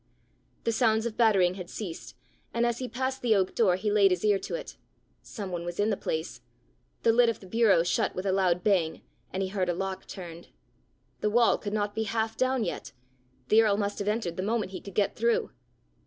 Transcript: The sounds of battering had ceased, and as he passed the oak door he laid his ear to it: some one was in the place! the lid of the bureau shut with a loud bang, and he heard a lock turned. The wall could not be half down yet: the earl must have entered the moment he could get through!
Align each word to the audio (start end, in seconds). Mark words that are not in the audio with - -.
The 0.63 0.71
sounds 0.71 1.05
of 1.05 1.15
battering 1.15 1.53
had 1.53 1.69
ceased, 1.69 2.15
and 2.55 2.65
as 2.65 2.79
he 2.79 2.87
passed 2.87 3.21
the 3.21 3.35
oak 3.35 3.53
door 3.53 3.75
he 3.75 3.91
laid 3.91 4.09
his 4.09 4.25
ear 4.25 4.39
to 4.39 4.55
it: 4.55 4.75
some 5.21 5.51
one 5.51 5.63
was 5.63 5.79
in 5.79 5.91
the 5.91 5.95
place! 5.95 6.41
the 7.03 7.11
lid 7.13 7.29
of 7.29 7.39
the 7.39 7.45
bureau 7.45 7.83
shut 7.83 8.15
with 8.15 8.25
a 8.25 8.31
loud 8.31 8.63
bang, 8.63 9.03
and 9.31 9.43
he 9.43 9.49
heard 9.49 9.69
a 9.69 9.75
lock 9.75 10.07
turned. 10.07 10.47
The 11.19 11.29
wall 11.29 11.59
could 11.59 11.71
not 11.73 11.93
be 11.93 12.05
half 12.05 12.35
down 12.35 12.63
yet: 12.63 12.93
the 13.49 13.61
earl 13.61 13.77
must 13.77 13.99
have 13.99 14.07
entered 14.07 14.37
the 14.37 14.41
moment 14.41 14.71
he 14.71 14.81
could 14.81 14.95
get 14.95 15.15
through! 15.15 15.51